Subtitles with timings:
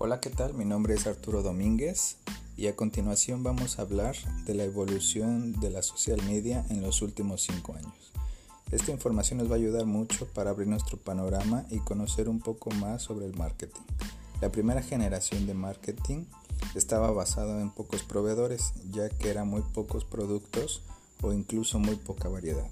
[0.00, 0.54] Hola, ¿qué tal?
[0.54, 2.18] Mi nombre es Arturo Domínguez
[2.56, 4.14] y a continuación vamos a hablar
[4.44, 8.12] de la evolución de la social media en los últimos cinco años.
[8.70, 12.70] Esta información nos va a ayudar mucho para abrir nuestro panorama y conocer un poco
[12.70, 13.82] más sobre el marketing.
[14.40, 16.26] La primera generación de marketing
[16.76, 20.82] estaba basada en pocos proveedores, ya que eran muy pocos productos
[21.22, 22.68] o incluso muy poca variedad.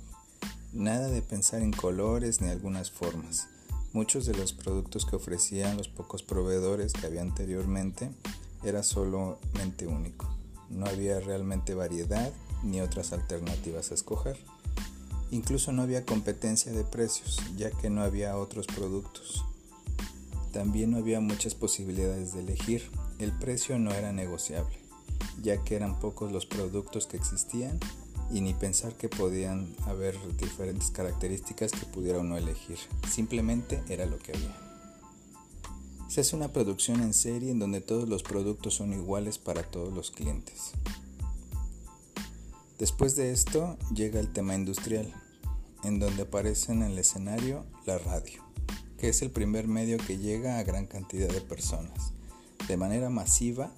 [0.73, 3.49] Nada de pensar en colores ni algunas formas.
[3.97, 8.11] Muchos de los productos que ofrecían los pocos proveedores que había anteriormente
[8.63, 10.29] era solamente único.
[10.69, 12.31] No había realmente variedad
[12.63, 14.37] ni otras alternativas a escoger.
[15.31, 19.43] Incluso no había competencia de precios, ya que no había otros productos.
[20.53, 22.91] También no había muchas posibilidades de elegir.
[23.19, 24.77] El precio no era negociable,
[25.41, 27.81] ya que eran pocos los productos que existían
[28.31, 32.79] y ni pensar que podían haber diferentes características que pudiera uno elegir.
[33.11, 34.57] Simplemente era lo que había.
[36.09, 39.93] Se hace una producción en serie en donde todos los productos son iguales para todos
[39.93, 40.73] los clientes.
[42.79, 45.13] Después de esto llega el tema industrial,
[45.83, 48.43] en donde aparece en el escenario la radio,
[48.99, 52.13] que es el primer medio que llega a gran cantidad de personas,
[52.69, 53.73] de manera masiva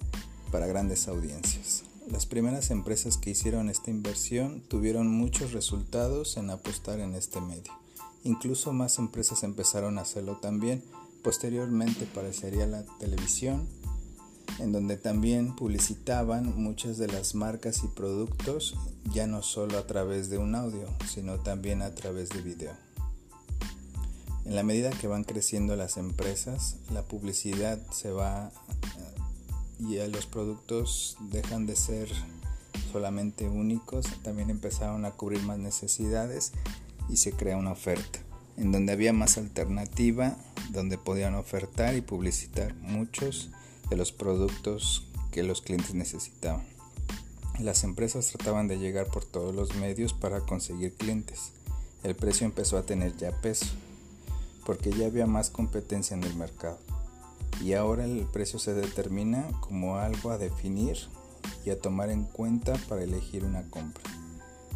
[0.51, 1.83] para grandes audiencias.
[2.11, 7.71] Las primeras empresas que hicieron esta inversión tuvieron muchos resultados en apostar en este medio.
[8.23, 10.83] Incluso más empresas empezaron a hacerlo también.
[11.21, 13.67] Posteriormente aparecería la televisión,
[14.57, 18.75] en donde también publicitaban muchas de las marcas y productos,
[19.13, 22.73] ya no solo a través de un audio, sino también a través de video.
[24.45, 28.51] En la medida que van creciendo las empresas, la publicidad se va
[29.79, 32.09] y los productos dejan de ser
[32.91, 36.51] solamente únicos, también empezaron a cubrir más necesidades
[37.07, 38.19] y se crea una oferta,
[38.57, 40.35] en donde había más alternativa,
[40.71, 43.49] donde podían ofertar y publicitar muchos
[43.89, 46.65] de los productos que los clientes necesitaban.
[47.59, 51.51] Las empresas trataban de llegar por todos los medios para conseguir clientes.
[52.03, 53.67] El precio empezó a tener ya peso,
[54.65, 56.79] porque ya había más competencia en el mercado
[57.61, 60.97] y ahora el precio se determina como algo a definir
[61.65, 64.03] y a tomar en cuenta para elegir una compra.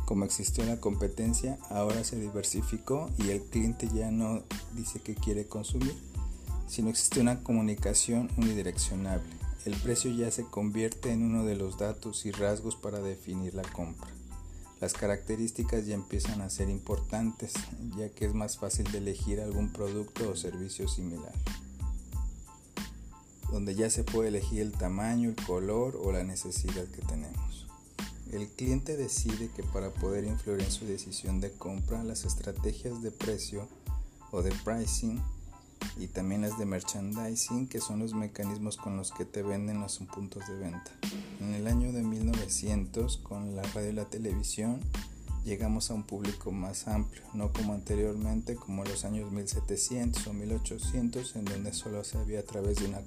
[0.05, 4.44] Como existió la competencia, ahora se diversificó y el cliente ya no
[4.75, 5.95] dice que quiere consumir,
[6.67, 9.31] sino existe una comunicación unidireccionable.
[9.65, 13.63] El precio ya se convierte en uno de los datos y rasgos para definir la
[13.63, 14.09] compra.
[14.81, 17.53] Las características ya empiezan a ser importantes,
[17.95, 21.31] ya que es más fácil de elegir algún producto o servicio similar
[23.53, 27.68] donde ya se puede elegir el tamaño, el color o la necesidad que tenemos.
[28.31, 33.12] El cliente decide que para poder influir en su decisión de compra, las estrategias de
[33.12, 33.68] precio
[34.31, 35.22] o de pricing
[36.00, 40.00] y también las de merchandising, que son los mecanismos con los que te venden los
[40.00, 40.92] puntos de venta.
[41.40, 44.80] En el año de 1900, con la radio y la televisión,
[45.44, 50.34] llegamos a un público más amplio, no como anteriormente, como en los años 1700 o
[50.34, 53.02] 1800, en donde solo se había a través de una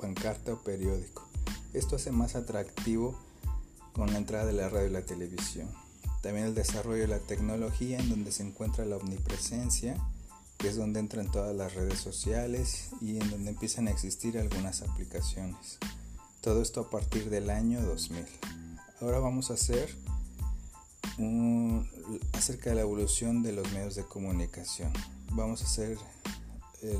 [0.00, 1.28] pancarta o periódico.
[1.72, 3.18] Esto hace más atractivo
[3.92, 5.68] con la entrada de la radio y la televisión.
[6.22, 9.96] También el desarrollo de la tecnología, en donde se encuentra la omnipresencia,
[10.56, 14.82] que es donde entran todas las redes sociales y en donde empiezan a existir algunas
[14.82, 15.78] aplicaciones.
[16.40, 18.24] Todo esto a partir del año 2000.
[19.00, 19.92] Ahora vamos a hacer
[22.32, 24.92] acerca de la evolución de los medios de comunicación.
[25.32, 25.98] Vamos a hacer
[26.82, 26.98] eh,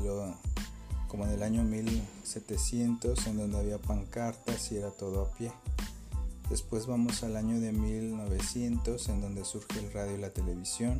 [1.07, 5.51] como en el año 1700 en donde había pancartas y era todo a pie.
[6.49, 10.97] Después vamos al año de 1900 en donde surge el radio y la televisión,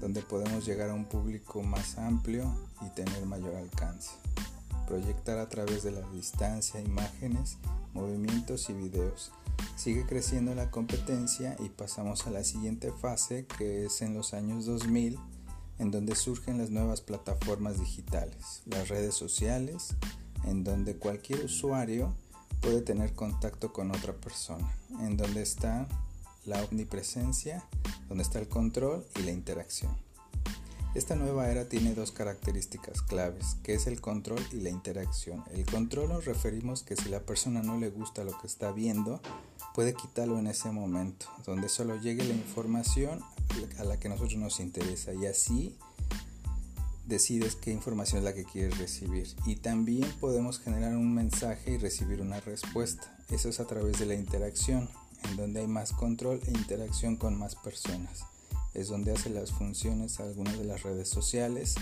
[0.00, 4.10] donde podemos llegar a un público más amplio y tener mayor alcance.
[4.86, 7.58] Proyectar a través de la distancia imágenes,
[7.94, 9.32] movimientos y videos
[9.78, 14.66] Sigue creciendo la competencia y pasamos a la siguiente fase que es en los años
[14.66, 15.20] 2000
[15.78, 19.94] en donde surgen las nuevas plataformas digitales, las redes sociales,
[20.42, 22.12] en donde cualquier usuario
[22.60, 24.68] puede tener contacto con otra persona,
[24.98, 25.86] en donde está
[26.44, 27.64] la omnipresencia,
[28.08, 29.96] donde está el control y la interacción.
[30.96, 35.44] Esta nueva era tiene dos características claves, que es el control y la interacción.
[35.52, 39.20] El control nos referimos que si la persona no le gusta lo que está viendo,
[39.78, 43.20] puede quitarlo en ese momento, donde solo llegue la información
[43.78, 45.78] a la que a nosotros nos interesa y así
[47.06, 49.28] decides qué información es la que quieres recibir.
[49.46, 53.16] Y también podemos generar un mensaje y recibir una respuesta.
[53.30, 54.88] Eso es a través de la interacción,
[55.30, 58.24] en donde hay más control e interacción con más personas
[58.74, 61.76] es donde hace las funciones algunas de las redes sociales.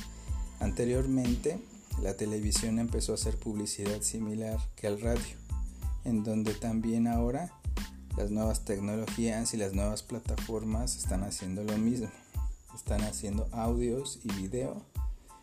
[0.61, 1.59] Anteriormente
[2.03, 5.46] la televisión empezó a hacer publicidad similar que al radio,
[6.07, 7.53] en donde también ahora
[8.17, 12.09] las nuevas tecnologías y las nuevas plataformas están haciendo lo mismo.
[12.75, 14.83] Están haciendo audios y video.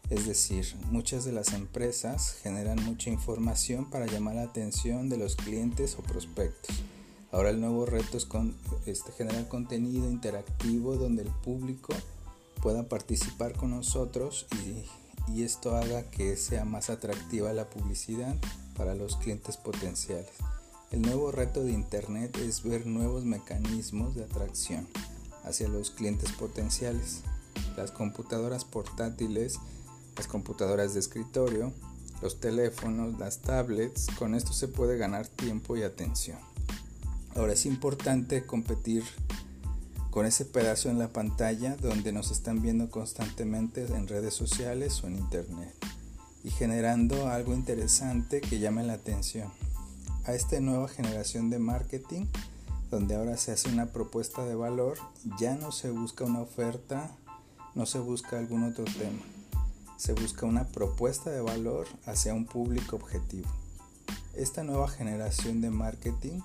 [0.10, 5.36] Es decir, muchas de las empresas generan mucha información para llamar la atención de los
[5.36, 6.76] clientes o prospectos.
[7.32, 8.56] Ahora el nuevo reto es con,
[8.86, 11.94] este, generar contenido interactivo donde el público
[12.62, 18.36] pueda participar con nosotros y, y esto haga que sea más atractiva la publicidad
[18.78, 20.30] para los clientes potenciales.
[20.94, 24.88] El nuevo reto de Internet es ver nuevos mecanismos de atracción
[25.44, 27.22] hacia los clientes potenciales.
[27.76, 29.58] Las computadoras portátiles,
[30.16, 31.74] las computadoras de escritorio,
[32.22, 36.38] los teléfonos, las tablets, con esto se puede ganar tiempo y atención.
[37.34, 39.04] Ahora es importante competir
[40.12, 45.08] con ese pedazo en la pantalla donde nos están viendo constantemente en redes sociales o
[45.08, 45.74] en internet
[46.44, 49.63] y generando algo interesante que llame la atención.
[50.26, 52.28] A esta nueva generación de marketing,
[52.90, 54.98] donde ahora se hace una propuesta de valor,
[55.38, 57.12] ya no se busca una oferta,
[57.76, 59.22] no se busca algún otro tema,
[59.98, 63.50] se busca una propuesta de valor hacia un público objetivo.
[64.34, 66.40] Esta nueva generación de marketing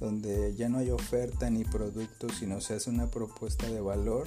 [0.00, 4.26] donde ya no hay oferta ni producto, sino se hace una propuesta de valor,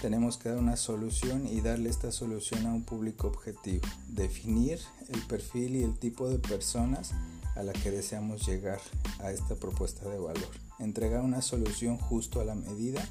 [0.00, 3.86] tenemos que dar una solución y darle esta solución a un público objetivo.
[4.08, 4.80] Definir
[5.10, 7.12] el perfil y el tipo de personas
[7.54, 8.80] a la que deseamos llegar
[9.20, 10.48] a esta propuesta de valor.
[10.78, 13.06] Entregar una solución justo a la medida.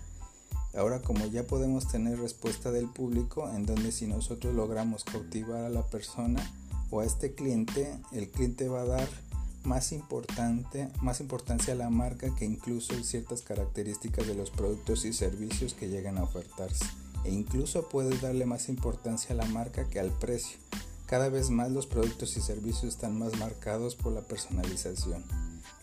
[0.75, 5.69] Ahora como ya podemos tener respuesta del público, en donde si nosotros logramos cautivar a
[5.69, 6.41] la persona
[6.89, 9.07] o a este cliente, el cliente va a dar
[9.63, 15.13] más, importante, más importancia a la marca que incluso ciertas características de los productos y
[15.13, 16.85] servicios que llegan a ofertarse.
[17.23, 20.57] E incluso puedes darle más importancia a la marca que al precio.
[21.13, 25.23] Cada vez más los productos y servicios están más marcados por la personalización.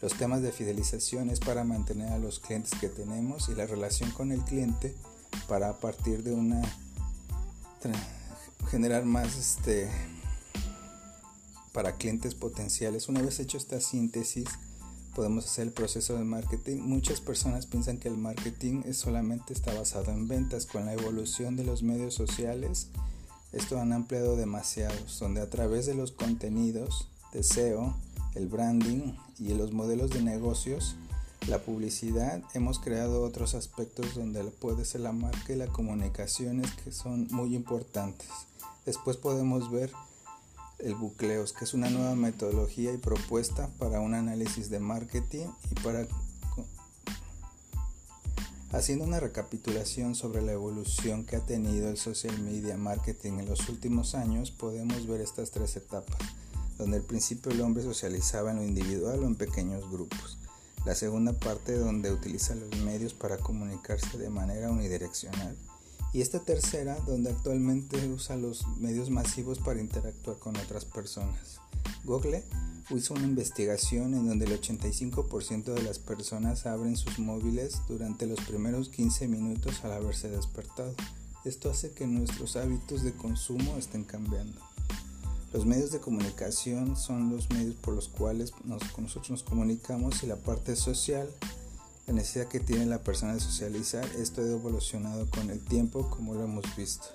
[0.03, 4.11] Los temas de fidelización es para mantener a los clientes que tenemos y la relación
[4.11, 4.93] con el cliente
[5.47, 6.61] para a partir de una
[8.73, 9.89] generar más este
[11.71, 13.09] para clientes potenciales.
[13.09, 14.49] Una vez hecho esta síntesis,
[15.15, 16.79] podemos hacer el proceso de marketing.
[16.79, 20.67] Muchas personas piensan que el marketing es solamente está basado en ventas.
[20.67, 22.89] Con la evolución de los medios sociales,
[23.53, 27.95] esto han ampliado demasiados, donde a través de los contenidos de SEO,
[28.35, 30.97] el branding y los modelos de negocios,
[31.49, 36.93] la publicidad, hemos creado otros aspectos donde puede ser la marca y la comunicaciones que
[36.93, 38.29] son muy importantes.
[38.87, 39.91] Después podemos ver
[40.79, 45.75] el bucleos, que es una nueva metodología y propuesta para un análisis de marketing y
[45.81, 46.07] para
[48.73, 53.69] haciendo una recapitulación sobre la evolución que ha tenido el social media marketing en los
[53.69, 56.19] últimos años, podemos ver estas tres etapas,
[56.79, 60.39] donde al principio el hombre socializaba en lo individual o en pequeños grupos.
[60.85, 65.57] La segunda parte donde utiliza los medios para comunicarse de manera unidireccional
[66.13, 71.61] y esta tercera donde actualmente usa los medios masivos para interactuar con otras personas.
[72.05, 72.43] Google
[72.91, 78.41] hizo una investigación en donde el 85% de las personas abren sus móviles durante los
[78.41, 80.93] primeros 15 minutos al haberse despertado.
[81.45, 84.59] Esto hace que nuestros hábitos de consumo estén cambiando.
[85.53, 90.37] Los medios de comunicación son los medios por los cuales nosotros nos comunicamos y la
[90.37, 91.29] parte social
[92.11, 96.35] la necesidad que tiene la persona de socializar, esto ha evolucionado con el tiempo como
[96.35, 97.07] lo hemos visto.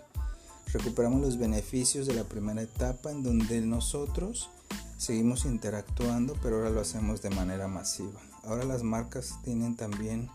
[0.72, 4.50] Recuperamos los beneficios de la primera etapa en donde nosotros
[4.98, 8.22] seguimos interactuando, pero ahora lo hacemos de manera masiva.
[8.46, 10.30] Ahora las marcas tienen también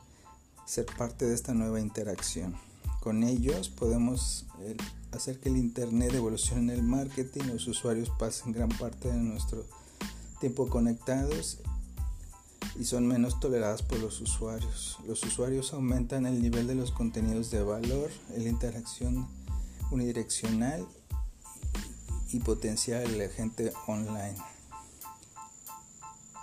[0.66, 2.54] ser parte de esta nueva interacción.
[3.00, 4.76] Con ellos podemos eh,
[5.12, 9.64] hacer que el Internet evolucione el marketing, los usuarios pasen gran parte de nuestro
[10.38, 11.60] tiempo conectados
[12.78, 14.98] y son menos toleradas por los usuarios.
[15.06, 19.28] Los usuarios aumentan el nivel de los contenidos de valor, la interacción
[19.90, 20.86] unidireccional
[22.32, 24.36] y potencial de la gente online.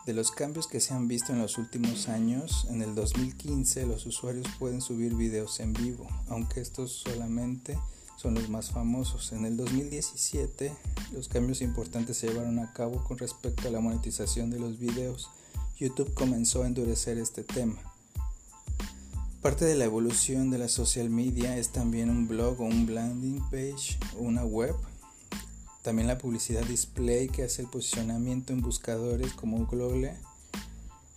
[0.06, 4.06] De los cambios que se han visto en los últimos años, en el 2015 los
[4.06, 7.78] usuarios pueden subir videos en vivo, aunque estos solamente
[8.16, 9.34] son los más famosos.
[9.34, 10.74] En el 2017
[11.12, 15.30] los cambios importantes se llevaron a cabo con respecto a la monetización de los videos.
[15.80, 17.76] YouTube comenzó a endurecer este tema.
[19.44, 23.42] Parte de la evolución de la social media es también un blog o un landing
[23.52, 24.76] page o una web.
[25.84, 30.16] También la publicidad display que hace el posicionamiento en buscadores como Google.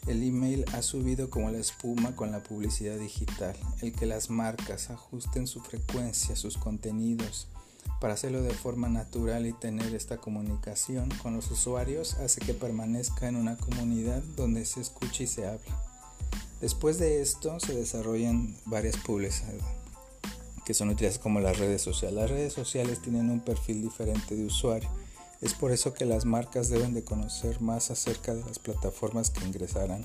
[0.07, 3.57] El email ha subido como la espuma con la publicidad digital.
[3.81, 7.49] El que las marcas ajusten su frecuencia, sus contenidos,
[8.01, 13.29] para hacerlo de forma natural y tener esta comunicación con los usuarios hace que permanezca
[13.29, 15.77] en una comunidad donde se escucha y se habla.
[16.61, 19.63] Después de esto se desarrollan varias publicidades
[20.71, 22.17] que son utilizadas como las redes sociales.
[22.17, 24.89] Las redes sociales tienen un perfil diferente de usuario.
[25.41, 29.45] Es por eso que las marcas deben de conocer más acerca de las plataformas que
[29.45, 30.05] ingresarán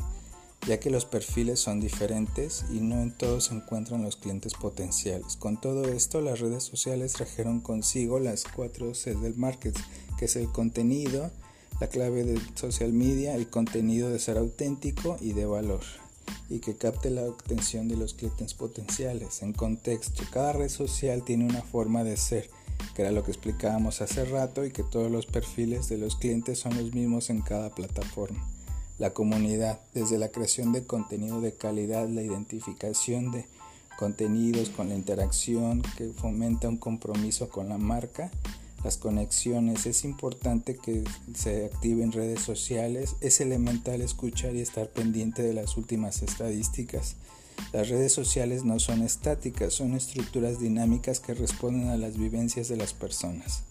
[0.68, 5.36] ya que los perfiles son diferentes y no en todos se encuentran los clientes potenciales.
[5.38, 9.82] Con todo esto, las redes sociales trajeron consigo las cuatro C del marketing,
[10.18, 11.30] que es el contenido,
[11.80, 15.82] la clave de social media, el contenido de ser auténtico y de valor,
[16.50, 19.44] y que capte la atención de los clientes potenciales.
[19.44, 22.50] En contexto, cada red social tiene una forma de ser,
[22.96, 26.58] que era lo que explicábamos hace rato, y que todos los perfiles de los clientes
[26.58, 28.55] son los mismos en cada plataforma
[28.98, 33.46] la comunidad, desde la creación de contenido de calidad, la identificación de
[33.98, 38.32] contenidos con la interacción que fomenta un compromiso con la marca,
[38.84, 45.42] las conexiones, es importante que se activen redes sociales, es elemental escuchar y estar pendiente
[45.42, 47.16] de las últimas estadísticas.
[47.74, 52.78] Las redes sociales no son estáticas, son estructuras dinámicas que responden a las vivencias de
[52.78, 53.64] las personas.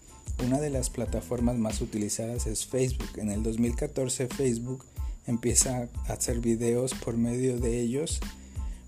[0.44, 3.10] Una de las plataformas más utilizadas es Facebook.
[3.16, 4.84] En el 2014 Facebook
[5.26, 8.20] empieza a hacer videos por medio de ellos.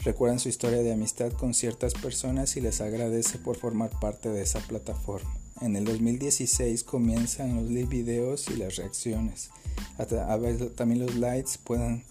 [0.05, 4.43] Recuerdan su historia de amistad con ciertas personas y les agradece por formar parte de
[4.43, 5.31] esa plataforma.
[5.61, 9.50] En el 2016 comienzan los videos y las reacciones.
[9.99, 12.05] A ver, también los likes puedan.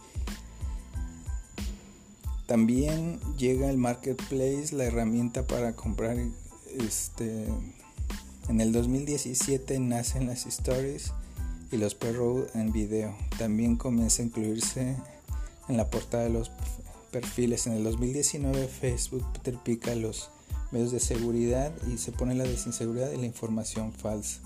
[2.48, 6.18] También llega el marketplace, la herramienta para comprar.
[6.78, 7.46] Este,
[8.50, 11.12] en el 2017 nacen las stories
[11.76, 13.16] y los perros en video.
[13.38, 14.96] También comienza a incluirse
[15.68, 16.50] en la portada de los
[17.12, 17.68] perfiles.
[17.68, 20.30] En el 2019 Facebook terpica los
[20.72, 24.40] medios de seguridad y se pone la desinseguridad y la información falsa.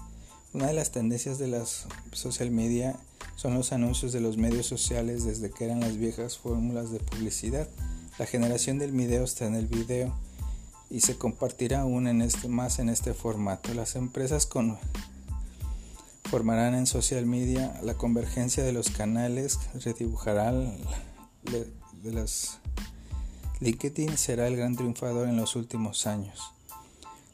[0.54, 3.00] Una de las tendencias de las social media
[3.36, 7.70] son los anuncios de los medios sociales desde que eran las viejas fórmulas de publicidad.
[8.18, 10.14] La generación del video está en el video
[10.90, 13.74] y se compartirá aún en este, más en este formato.
[13.76, 14.80] Las empresas con
[16.30, 20.78] formarán en social media la convergencia de los canales, redibujarán
[21.44, 22.60] de las
[23.62, 26.54] LinkedIn será el gran triunfador en los últimos años.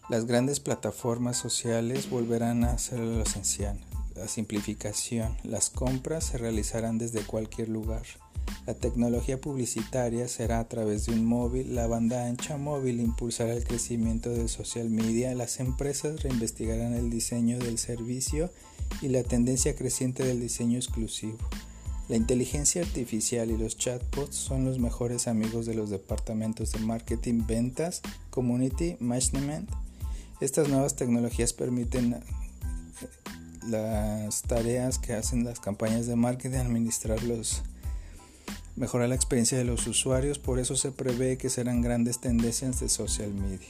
[0.09, 3.79] Las grandes plataformas sociales volverán a ser lo esencial.
[4.15, 8.03] La simplificación, las compras se realizarán desde cualquier lugar.
[8.65, 13.63] La tecnología publicitaria será a través de un móvil, la banda ancha móvil impulsará el
[13.63, 18.49] crecimiento del social media, las empresas reinvestigarán el diseño del servicio
[19.01, 21.37] y la tendencia creciente del diseño exclusivo.
[22.07, 27.47] La inteligencia artificial y los chatbots son los mejores amigos de los departamentos de marketing,
[27.47, 29.69] ventas, community, management.
[30.39, 32.21] Estas nuevas tecnologías permiten
[33.67, 37.63] las tareas que hacen las campañas de marketing, administrarlos,
[38.75, 42.89] mejorar la experiencia de los usuarios, por eso se prevé que serán grandes tendencias de
[42.89, 43.67] social media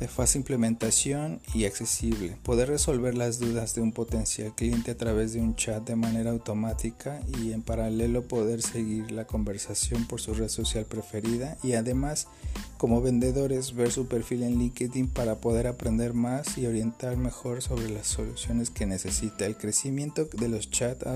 [0.00, 2.36] de fácil implementación y accesible.
[2.42, 6.30] Poder resolver las dudas de un potencial cliente a través de un chat de manera
[6.30, 12.28] automática y en paralelo poder seguir la conversación por su red social preferida y además
[12.76, 17.88] como vendedores ver su perfil en LinkedIn para poder aprender más y orientar mejor sobre
[17.88, 19.46] las soluciones que necesita.
[19.46, 21.06] El crecimiento de los chats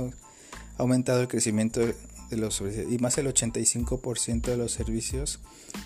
[0.81, 1.83] ha aumentado el crecimiento
[2.31, 5.41] los y más del 85% de los servicios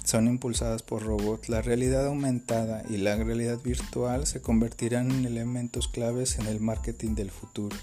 [0.04, 1.48] son impulsados por robots.
[1.48, 7.16] La realidad aumentada y la realidad virtual se convertirán en elementos claves en el marketing
[7.16, 7.76] del futuro.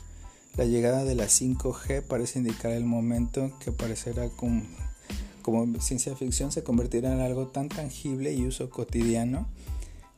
[0.55, 4.63] La llegada de la 5G parece indicar el momento que parecerá como,
[5.41, 9.49] como ciencia ficción se convertirá en algo tan tangible y uso cotidiano.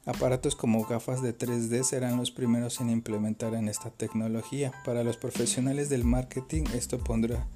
[0.06, 4.74] Aparatos como gafas de 3D serán los primeros en implementar en esta tecnología.
[4.84, 7.48] Para los profesionales del marketing esto pondrá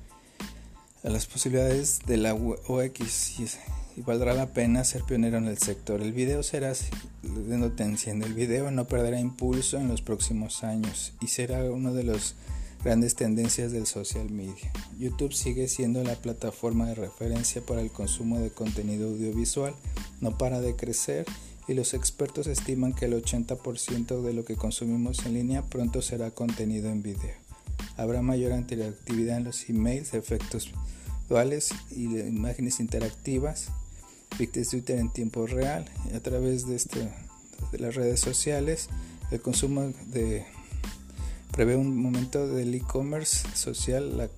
[1.03, 6.01] a las posibilidades de la OX y, valdrá la pena ser pionero en el sector.
[6.01, 8.23] El video será de tensión.
[8.23, 12.35] El video no perderá impulso en los próximos años y será una de las
[12.81, 14.71] grandes tendencias del social media.
[14.97, 19.73] YouTube sigue siendo la plataforma de referencia para el consumo de contenido audiovisual,
[20.21, 21.25] no para de crecer
[21.67, 26.31] y los expertos estiman que el 80% de lo que consumimos en línea pronto será
[26.31, 27.35] contenido en video.
[27.97, 30.71] Habrá mayor interactividad en los emails, efectos
[31.23, 33.69] visuales y imágenes interactivas,
[34.37, 37.09] de Twitter en tiempo real, a través de,
[37.79, 38.89] las redes sociales,
[39.31, 40.45] el consumo de
[41.51, 44.29] prevé un momento del e-commerce social,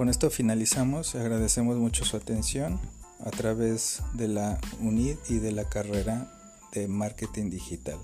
[0.00, 2.80] Con esto finalizamos, agradecemos mucho su atención
[3.22, 6.26] a través de la UNID y de la carrera
[6.72, 7.98] de marketing digital.